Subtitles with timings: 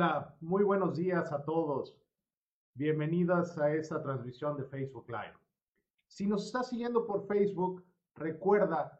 [0.00, 1.94] Hola, muy buenos días a todos.
[2.72, 5.36] Bienvenidas a esta transmisión de Facebook Live.
[6.06, 8.98] Si nos estás siguiendo por Facebook, recuerda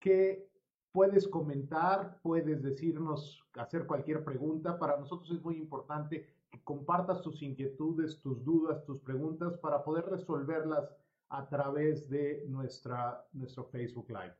[0.00, 0.50] que
[0.90, 4.80] puedes comentar, puedes decirnos, hacer cualquier pregunta.
[4.80, 10.06] Para nosotros es muy importante que compartas tus inquietudes, tus dudas, tus preguntas para poder
[10.06, 10.90] resolverlas
[11.28, 14.34] a través de nuestra, nuestro Facebook Live.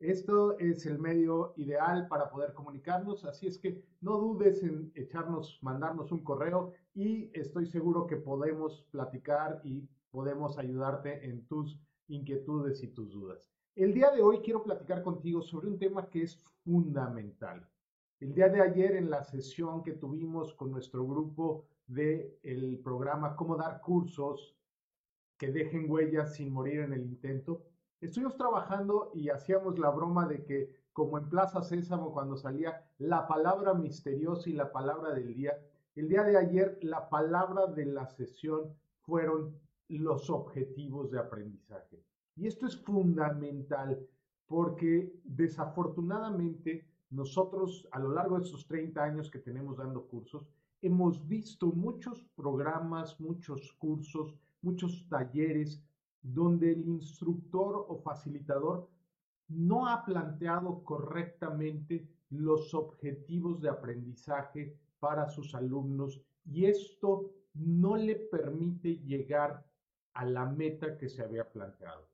[0.00, 5.58] Esto es el medio ideal para poder comunicarnos, así es que no dudes en echarnos,
[5.62, 12.82] mandarnos un correo y estoy seguro que podemos platicar y podemos ayudarte en tus inquietudes
[12.82, 13.50] y tus dudas.
[13.74, 17.66] El día de hoy quiero platicar contigo sobre un tema que es fundamental.
[18.20, 23.36] El día de ayer en la sesión que tuvimos con nuestro grupo del el programa
[23.36, 24.56] Cómo dar cursos
[25.36, 27.62] que dejen huellas sin morir en el intento,
[28.00, 33.28] estuvimos trabajando y hacíamos la broma de que como en Plaza Sésamo cuando salía la
[33.28, 35.56] palabra misteriosa y la palabra del día,
[35.94, 39.54] el día de ayer la palabra de la sesión fueron
[39.88, 42.02] los objetivos de aprendizaje.
[42.34, 44.04] Y esto es fundamental
[44.48, 50.46] porque desafortunadamente nosotros, a lo largo de estos 30 años que tenemos dando cursos,
[50.82, 55.82] hemos visto muchos programas, muchos cursos, muchos talleres
[56.22, 58.88] donde el instructor o facilitador
[59.48, 68.16] no ha planteado correctamente los objetivos de aprendizaje para sus alumnos y esto no le
[68.16, 69.64] permite llegar
[70.12, 72.06] a la meta que se había planteado.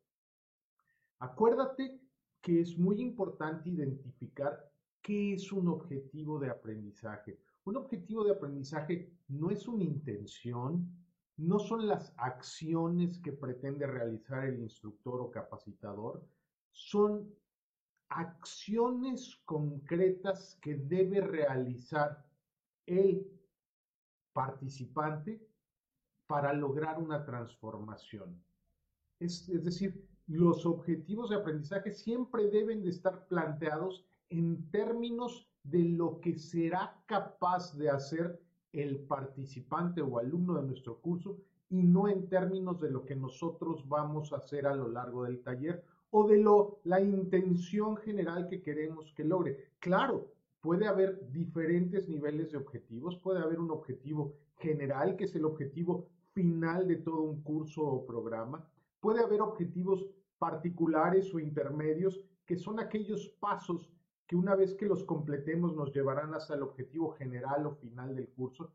[1.19, 2.01] Acuérdate
[2.41, 4.70] que es muy importante identificar
[5.05, 7.39] ¿Qué es un objetivo de aprendizaje?
[7.67, 10.91] Un objetivo de aprendizaje no es una intención,
[11.37, 16.27] no son las acciones que pretende realizar el instructor o capacitador,
[16.73, 17.31] son
[18.09, 22.25] acciones concretas que debe realizar
[22.87, 23.31] el
[24.33, 25.47] participante
[26.27, 28.43] para lograr una transformación.
[29.20, 35.85] Es, es, decir, los objetivos de aprendizaje siempre deben de estar planteados en términos de
[35.85, 38.40] lo que será capaz de hacer
[38.73, 41.39] el participante o alumno de nuestro curso
[41.70, 45.42] y no en términos de lo que nosotros vamos a hacer a lo largo del
[45.42, 49.70] taller o de lo la intención general que queremos que logre.
[49.79, 55.45] Claro, puede haber diferentes niveles de objetivos, puede haber un objetivo general que es el
[55.45, 58.68] objetivo final de todo un curso o programa,
[59.01, 60.07] puede haber objetivos
[60.39, 63.90] particulares o intermedios que son aquellos pasos
[64.27, 68.29] que una vez que los completemos nos llevarán hasta el objetivo general o final del
[68.30, 68.73] curso.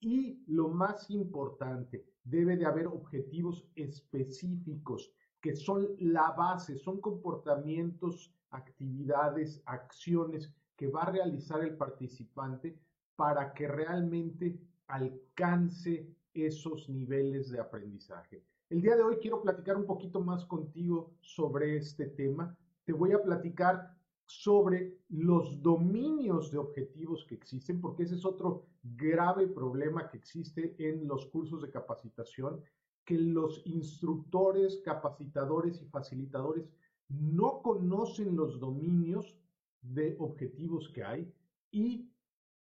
[0.00, 8.32] Y lo más importante, debe de haber objetivos específicos que son la base, son comportamientos,
[8.50, 12.78] actividades, acciones que va a realizar el participante
[13.16, 18.42] para que realmente alcance esos niveles de aprendizaje.
[18.70, 22.56] El día de hoy quiero platicar un poquito más contigo sobre este tema.
[22.84, 23.94] Te voy a platicar
[24.26, 30.74] sobre los dominios de objetivos que existen, porque ese es otro grave problema que existe
[30.78, 32.62] en los cursos de capacitación,
[33.04, 36.64] que los instructores, capacitadores y facilitadores
[37.08, 39.36] no conocen los dominios
[39.82, 41.30] de objetivos que hay
[41.70, 42.08] y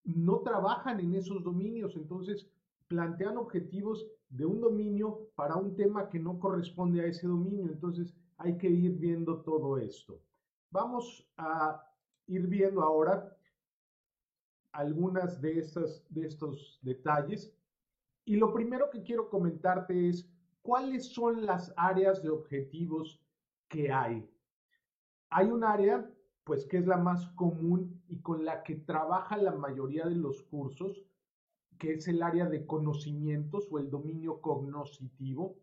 [0.05, 1.97] no trabajan en esos dominios.
[1.97, 2.47] Entonces,
[2.87, 7.67] plantean objetivos de un dominio para un tema que no corresponde a ese dominio.
[7.67, 10.21] Entonces, hay que ir viendo todo esto.
[10.77, 11.83] Vamos a
[12.27, 13.35] ir viendo ahora
[14.73, 17.51] algunas de, estas, de estos detalles.
[18.27, 23.25] Y lo primero que quiero comentarte es cuáles son las áreas de objetivos
[23.69, 24.29] que hay.
[25.31, 26.11] Hay un área,
[26.45, 30.43] pues que es la más común y con la que trabaja la mayoría de los
[30.43, 31.07] cursos,
[31.79, 35.57] que es el área de conocimientos o el dominio cognoscitivo.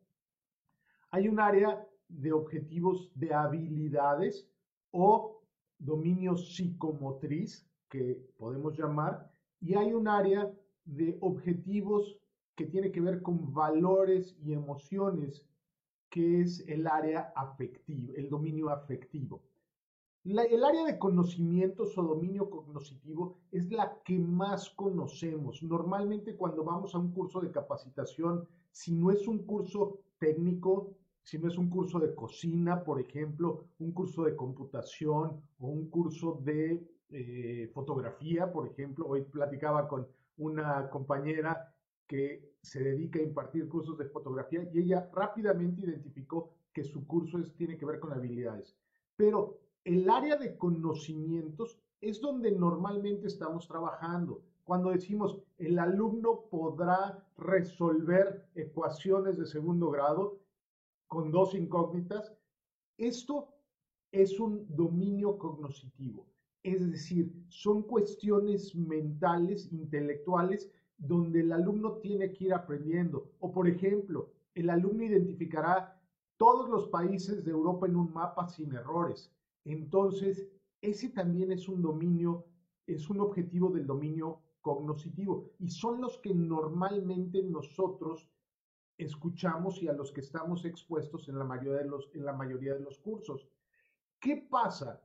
[1.11, 4.49] Hay un área de objetivos de habilidades,
[4.93, 5.41] o
[5.79, 9.29] dominio psicomotriz, que podemos llamar,
[9.59, 10.51] y hay un área
[10.85, 12.17] de objetivos
[12.55, 15.43] que tiene que ver con valores y emociones,
[16.09, 19.41] que es el área afectiva, el dominio afectivo.
[20.25, 25.61] el área de conocimientos o dominio cognitivo es la que más conocemos.
[25.63, 31.39] Normalmente cuando vamos a un curso de capacitación, si no es un curso técnico, si
[31.39, 36.39] no es un curso de cocina, por ejemplo, un curso de computación o un curso
[36.43, 39.07] de eh, fotografía, por ejemplo.
[39.07, 41.73] Hoy platicaba con una compañera
[42.05, 47.37] que se dedica a impartir cursos de fotografía y ella rápidamente identificó que su curso
[47.39, 48.75] es, tiene que ver con habilidades.
[49.15, 54.41] Pero el área de conocimientos es donde normalmente estamos trabajando.
[54.65, 60.39] Cuando decimos el alumno podrá resolver ecuaciones de segundo grado
[61.13, 62.33] con dos incógnitas,
[62.97, 63.53] esto
[64.11, 66.25] es un dominio cognitivo.
[66.63, 73.29] Es decir, son cuestiones mentales, intelectuales, donde el alumno tiene que ir aprendiendo.
[73.39, 76.01] O por ejemplo, el alumno identificará
[76.37, 79.31] todos los países de Europa en un mapa sin errores.
[79.65, 80.47] Entonces,
[80.81, 82.45] ese también es un dominio,
[82.87, 88.27] es un objetivo del dominio cognitivo y son los que normalmente nosotros
[88.97, 92.73] escuchamos y a los que estamos expuestos en la mayoría de los, en la mayoría
[92.73, 93.47] de los cursos.
[94.19, 95.01] ¿Qué pasa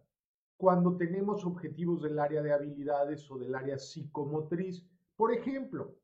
[0.57, 4.85] cuando tenemos objetivos del área de habilidades o del área psicomotriz?
[5.17, 5.97] Por ejemplo,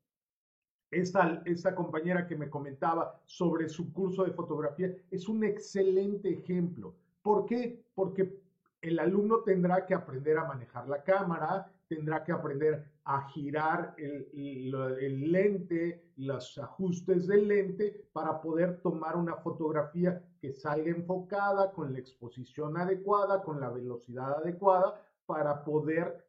[0.91, 6.95] esta, esta compañera que me comentaba sobre su curso de fotografía es un excelente ejemplo.
[7.21, 7.83] ¿Por qué?
[7.95, 8.39] Porque
[8.81, 15.31] el alumno tendrá que aprender a manejar la cámara, tendrá que aprender a girar el,
[15.31, 21.99] lente, los ajustes del lente para poder tomar una fotografía que salga enfocada, con la
[21.99, 26.27] exposición adecuada, con la velocidad adecuada, para poder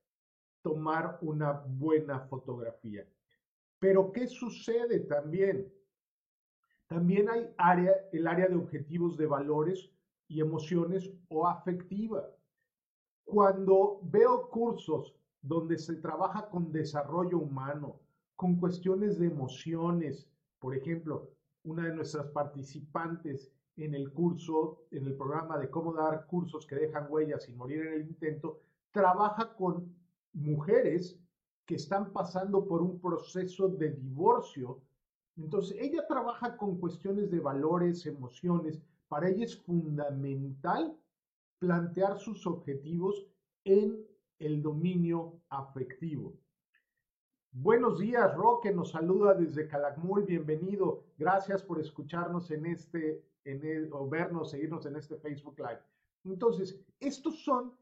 [0.62, 3.06] tomar una buena fotografía.
[3.78, 5.72] Pero ¿qué sucede también?
[6.88, 9.90] También hay área, el área de objetivos de valores
[10.28, 12.28] y emociones o afectiva.
[13.24, 15.14] Cuando veo cursos
[15.46, 18.00] donde se trabaja con desarrollo humano,
[18.34, 20.28] con cuestiones de emociones.
[20.58, 21.30] Por ejemplo,
[21.64, 26.76] una de nuestras participantes en el curso, en el programa de cómo dar cursos que
[26.76, 28.60] dejan huellas sin morir en el intento,
[28.90, 29.94] trabaja con
[30.32, 31.18] mujeres
[31.66, 34.80] que están pasando por un proceso de divorcio.
[35.36, 38.80] Entonces, ella trabaja con cuestiones de valores, emociones.
[39.08, 40.96] Para ella es fundamental
[41.58, 43.26] plantear sus objetivos
[43.64, 44.06] en
[44.38, 46.34] el dominio afectivo.
[47.52, 51.04] Buenos días, Roque nos saluda desde Calakmul, bienvenido.
[51.16, 55.80] Gracias por escucharnos en este, en o vernos, seguirnos en este Facebook Live.
[56.24, 57.72] Entonces, estos son,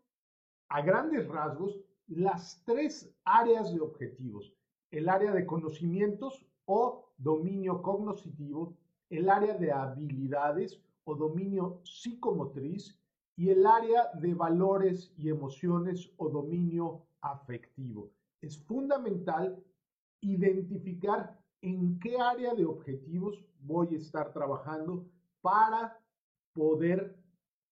[0.69, 4.55] a grandes rasgos, las tres áreas de objetivos.
[4.91, 8.77] El área de conocimientos o dominio cognitivo,
[9.11, 12.97] el área de habilidades o dominio psicomotriz
[13.37, 18.11] y el área de valores y emociones o dominio afectivo.
[18.41, 19.63] Es fundamental
[20.21, 25.07] identificar en qué área de objetivos voy a estar trabajando
[25.41, 25.99] para
[26.53, 27.17] poder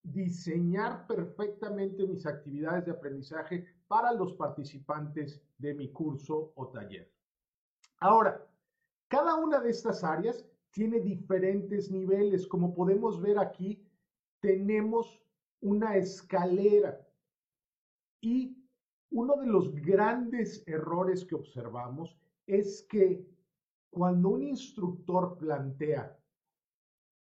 [0.03, 7.13] diseñar perfectamente mis actividades de aprendizaje para los participantes de mi curso o taller.
[8.01, 8.45] Ahora,
[9.09, 12.47] cada una de estas áreas tiene diferentes niveles.
[12.47, 13.87] Como podemos ver aquí,
[14.41, 15.22] tenemos
[15.63, 17.01] una escalera.
[18.21, 18.57] Y
[19.11, 22.17] uno de los grandes errores que observamos
[22.47, 23.27] es que
[23.91, 26.19] cuando un instructor plantea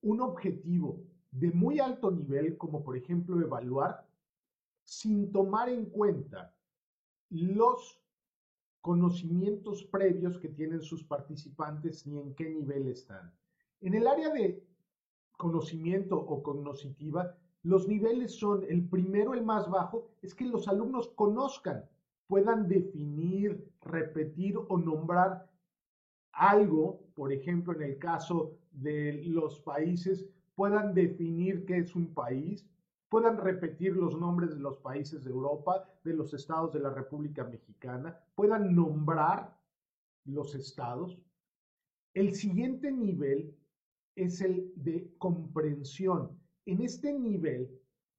[0.02, 1.02] un objetivo
[1.32, 4.08] de muy alto nivel, como por ejemplo evaluar,
[4.84, 6.56] sin tomar en cuenta
[7.30, 8.02] los
[8.82, 13.34] conocimientos previos que tienen sus participantes ni en qué nivel están.
[13.82, 14.66] En el área de
[15.38, 21.08] conocimiento o cognitiva, los niveles son, el primero, el más bajo, es que los alumnos
[21.16, 21.86] conozcan,
[22.28, 25.50] puedan definir, repetir o nombrar
[26.34, 32.68] algo, por ejemplo, en el caso de los países, puedan definir qué es un país,
[33.10, 37.44] puedan repetir los nombres de los países de Europa, de los estados de la República
[37.44, 39.56] Mexicana, puedan nombrar
[40.26, 41.18] los estados.
[42.14, 43.56] El siguiente nivel
[44.16, 46.43] es el de comprensión.
[46.66, 47.70] En este nivel,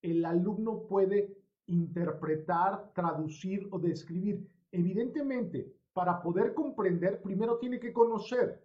[0.03, 1.37] el alumno puede
[1.67, 4.47] interpretar, traducir o describir.
[4.71, 8.63] Evidentemente, para poder comprender, primero tiene que conocer.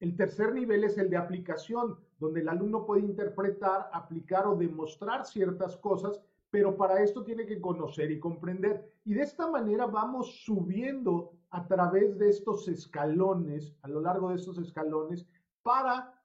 [0.00, 5.26] El tercer nivel es el de aplicación, donde el alumno puede interpretar, aplicar o demostrar
[5.26, 8.90] ciertas cosas, pero para esto tiene que conocer y comprender.
[9.04, 14.36] Y de esta manera vamos subiendo a través de estos escalones, a lo largo de
[14.36, 15.26] estos escalones,
[15.62, 16.20] para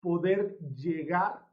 [0.00, 1.49] poder llegar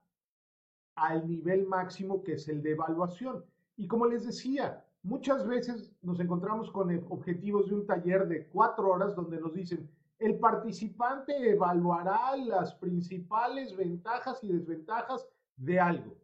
[0.97, 3.45] al nivel máximo que es el de evaluación.
[3.77, 8.89] Y como les decía, muchas veces nos encontramos con objetivos de un taller de cuatro
[8.89, 9.89] horas donde nos dicen,
[10.19, 16.15] el participante evaluará las principales ventajas y desventajas de algo.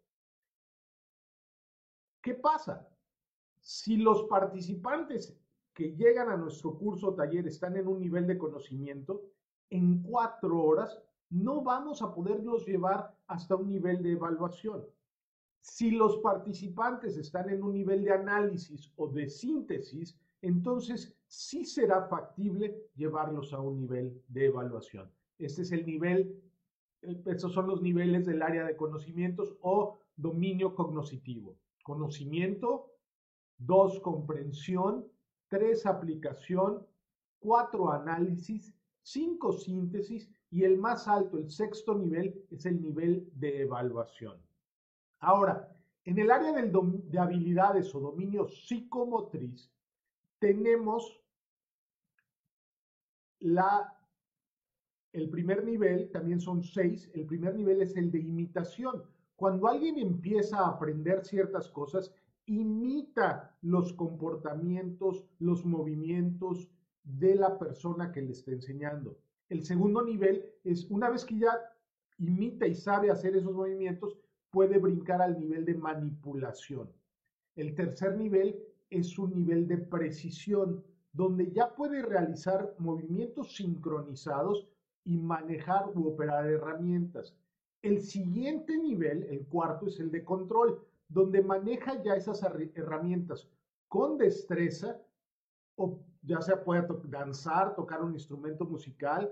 [2.21, 2.89] ¿Qué pasa?
[3.61, 5.37] Si los participantes
[5.73, 9.21] que llegan a nuestro curso o taller están en un nivel de conocimiento,
[9.69, 10.99] en cuatro horas
[11.33, 14.85] no vamos a poderlos llevar hasta un nivel de evaluación.
[15.61, 22.03] Si los participantes están en un nivel de análisis o de síntesis, entonces sí será
[22.07, 25.09] factible llevarlos a un nivel de evaluación.
[25.39, 26.39] Este es el nivel,
[27.01, 31.57] estos son los niveles del área de conocimientos o dominio cognoscitivo.
[31.83, 32.91] Conocimiento,
[33.57, 35.07] dos, comprensión,
[35.47, 36.85] tres, aplicación,
[37.39, 43.63] cuatro, análisis, cinco, síntesis y el más alto, el sexto nivel, es el nivel de
[43.63, 44.37] evaluación.
[45.17, 49.71] Ahora, en el área de habilidades o dominio psicomotriz,
[50.37, 51.19] tenemos
[53.39, 53.97] la,
[55.11, 59.03] el primer nivel, también son seis, el primer nivel es el de imitación.
[59.35, 62.13] Cuando alguien empieza a aprender ciertas cosas,
[62.45, 66.69] imita los comportamientos, los movimientos
[67.03, 69.17] de la persona que le está enseñando.
[69.53, 71.55] El segundo nivel es, una vez que ya
[72.17, 74.17] imita y sabe hacer esos movimientos,
[74.49, 76.91] puede brincar al nivel de manipulación.
[77.55, 84.67] El tercer nivel es un nivel de precisión, donde ya puede realizar movimientos sincronizados
[85.05, 87.35] y manejar u operar herramientas.
[87.83, 92.41] El siguiente nivel, el cuarto, es el de control, donde maneja ya esas
[92.73, 93.47] herramientas
[93.87, 94.99] con destreza,
[95.75, 99.31] o ya sea puede danzar, tocar un instrumento musical.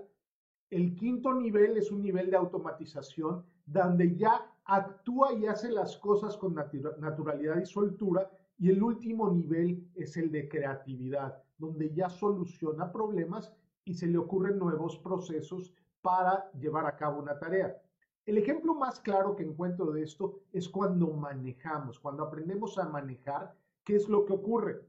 [0.72, 6.34] El quinto nivel es un nivel de automatización, donde ya actúa y hace las cosas
[6.38, 8.30] con naturalidad y soltura.
[8.56, 13.52] Y el último nivel es el de creatividad, donde ya soluciona problemas
[13.84, 17.76] y se le ocurren nuevos procesos para llevar a cabo una tarea.
[18.24, 23.54] El ejemplo más claro que encuentro de esto es cuando manejamos, cuando aprendemos a manejar,
[23.84, 24.80] ¿qué es lo que ocurre?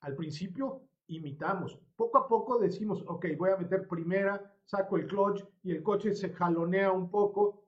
[0.00, 5.44] Al principio imitamos, poco a poco decimos, ok, voy a meter primera, saco el clutch
[5.62, 7.64] y el coche se jalonea un poco.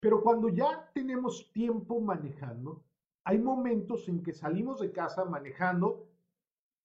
[0.00, 2.82] Pero cuando ya tenemos tiempo manejando,
[3.24, 6.06] hay momentos en que salimos de casa manejando,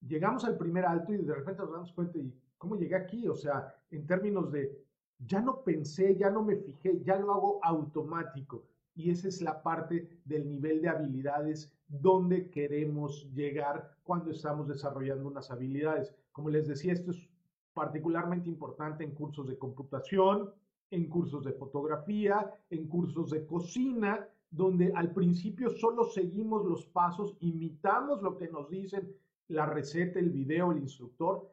[0.08, 3.36] llegamos al primer alto y de repente nos damos cuenta y cómo llegué aquí, o
[3.36, 4.86] sea, en términos de
[5.18, 8.64] ya no pensé, ya no me fijé, ya lo hago automático.
[9.00, 15.30] Y esa es la parte del nivel de habilidades donde queremos llegar cuando estamos desarrollando
[15.30, 16.14] unas habilidades.
[16.34, 17.30] Como les decía, esto es
[17.74, 20.52] particularmente importante en cursos de computación,
[20.92, 27.38] en cursos de fotografía, en cursos de cocina, donde al principio solo seguimos los pasos,
[27.40, 29.16] imitamos lo que nos dicen
[29.48, 31.50] la receta, el video, el instructor,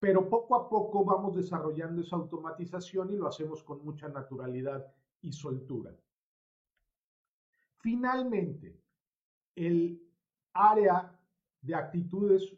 [0.00, 4.84] pero poco a poco vamos desarrollando esa automatización y lo hacemos con mucha naturalidad
[5.22, 5.94] y soltura.
[7.84, 8.80] Finalmente,
[9.54, 10.00] el
[10.54, 11.14] área
[11.60, 12.56] de actitudes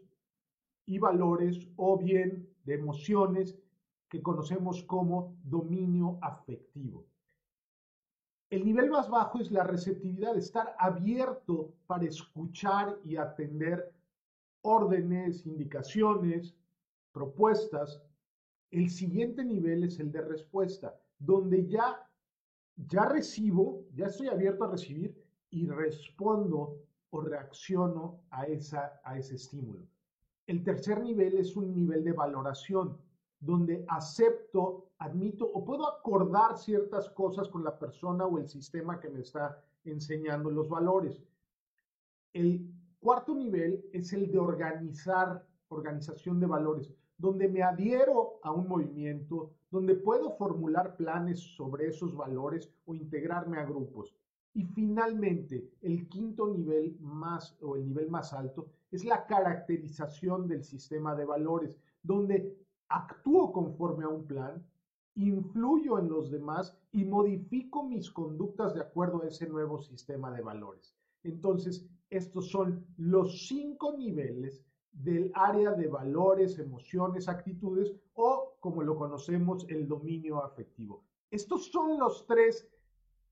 [0.87, 3.59] y valores o bien de emociones
[4.09, 7.09] que conocemos como dominio afectivo.
[8.51, 13.93] El nivel más bajo es la receptividad, estar abierto para escuchar y atender
[14.63, 16.55] órdenes, indicaciones,
[17.11, 18.01] propuestas.
[18.71, 22.09] El siguiente nivel es el de respuesta, donde ya
[22.77, 26.79] ya recibo, ya estoy abierto a recibir y respondo
[27.11, 29.87] o reacciono a, esa, a ese estímulo.
[30.47, 32.99] El tercer nivel es un nivel de valoración,
[33.41, 39.09] donde acepto, admito o puedo acordar ciertas cosas con la persona o el sistema que
[39.09, 41.23] me está enseñando los valores.
[42.33, 48.69] El cuarto nivel es el de organizar, organización de valores, donde me adhiero a un
[48.69, 54.15] movimiento, donde puedo formular planes sobre esos valores o integrarme a grupos.
[54.53, 60.65] Y finalmente, el quinto nivel más o el nivel más alto es la caracterización del
[60.65, 62.57] sistema de valores, donde
[62.89, 64.65] actúo conforme a un plan,
[65.15, 70.43] influyo en los demás y modifico mis conductas de acuerdo a ese nuevo sistema de
[70.43, 70.95] valores.
[71.23, 74.65] Entonces, estos son los cinco niveles
[75.03, 81.05] del área de valores, emociones, actitudes o, como lo conocemos, el dominio afectivo.
[81.31, 82.67] Estos son los tres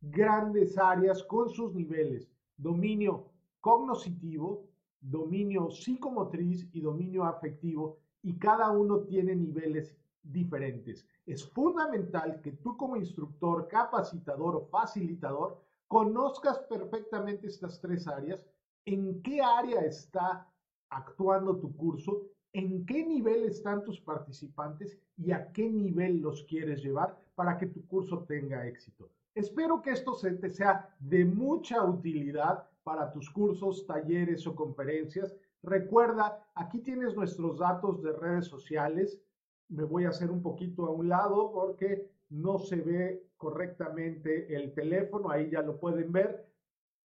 [0.00, 2.28] grandes áreas con sus niveles.
[2.56, 3.30] Dominio
[3.60, 4.66] cognoscitivo,
[5.00, 11.06] dominio psicomotriz y dominio afectivo y cada uno tiene niveles diferentes.
[11.26, 18.44] Es fundamental que tú como instructor, capacitador o facilitador conozcas perfectamente estas tres áreas,
[18.84, 20.46] en qué área está
[20.94, 22.22] actuando tu curso,
[22.52, 27.66] en qué nivel están tus participantes y a qué nivel los quieres llevar para que
[27.66, 29.10] tu curso tenga éxito.
[29.34, 35.34] Espero que esto te sea de mucha utilidad para tus cursos, talleres o conferencias.
[35.62, 39.20] Recuerda, aquí tienes nuestros datos de redes sociales.
[39.68, 44.72] Me voy a hacer un poquito a un lado porque no se ve correctamente el
[44.74, 45.30] teléfono.
[45.30, 46.46] Ahí ya lo pueden ver.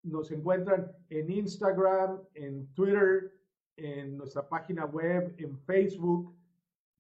[0.03, 3.33] Nos encuentran en Instagram, en Twitter,
[3.77, 6.35] en nuestra página web, en Facebook,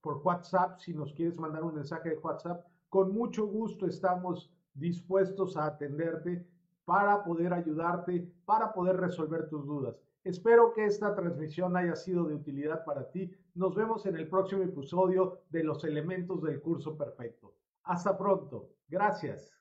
[0.00, 2.66] por WhatsApp, si nos quieres mandar un mensaje de WhatsApp.
[2.88, 6.47] Con mucho gusto estamos dispuestos a atenderte
[6.85, 9.97] para poder ayudarte, para poder resolver tus dudas.
[10.25, 13.31] Espero que esta transmisión haya sido de utilidad para ti.
[13.54, 17.54] Nos vemos en el próximo episodio de los elementos del curso perfecto.
[17.85, 18.69] Hasta pronto.
[18.88, 19.54] Gracias.